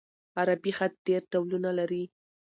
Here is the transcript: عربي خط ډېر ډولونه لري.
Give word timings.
عربي 0.37 0.71
خط 0.77 0.93
ډېر 1.07 1.21
ډولونه 1.31 1.69
لري. 1.79 2.03